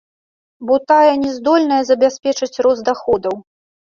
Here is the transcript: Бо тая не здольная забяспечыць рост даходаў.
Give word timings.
Бо 0.67 0.77
тая 0.91 1.11
не 1.25 1.33
здольная 1.37 1.77
забяспечыць 1.91 2.61
рост 2.67 2.81
даходаў. 2.91 3.35